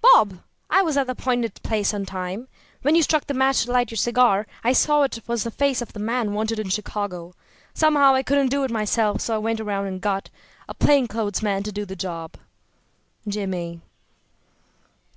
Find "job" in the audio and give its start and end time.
11.94-12.34